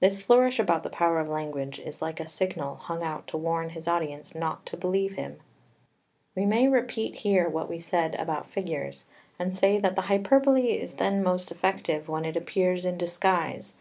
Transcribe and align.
This 0.00 0.20
flourish 0.20 0.58
about 0.58 0.82
the 0.82 0.90
power 0.90 1.18
of 1.20 1.28
language 1.30 1.78
is 1.80 2.02
like 2.02 2.20
a 2.20 2.26
signal 2.26 2.74
hung 2.74 3.02
out 3.02 3.26
to 3.28 3.38
warn 3.38 3.70
his 3.70 3.88
audience 3.88 4.34
not 4.34 4.66
to 4.66 4.76
believe 4.76 5.14
him. 5.14 5.38
[Footnote 6.34 6.36
2: 6.36 6.40
Paneg. 6.40 6.42
8.] 6.42 6.42
3 6.42 6.42
We 6.42 6.46
may 6.46 6.68
repeat 6.68 7.14
here 7.20 7.48
what 7.48 7.70
we 7.70 7.78
said 7.78 8.14
about 8.16 8.50
figures, 8.50 9.06
and 9.38 9.56
say 9.56 9.78
that 9.78 9.96
the 9.96 10.02
hyperbole 10.02 10.72
is 10.72 10.96
then 10.96 11.22
most 11.22 11.50
effective 11.50 12.10
when 12.10 12.26
it 12.26 12.36
appears 12.36 12.84
in 12.84 12.98
disguise. 12.98 13.76